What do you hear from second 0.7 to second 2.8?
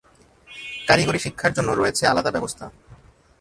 কারিগরি শিক্ষার জন্য রয়েছে আলাদা ব্যবস্থা।